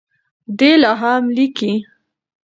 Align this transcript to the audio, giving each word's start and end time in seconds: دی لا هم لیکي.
دی 0.57 0.71
لا 0.81 0.91
هم 1.01 1.23
لیکي. 1.35 1.73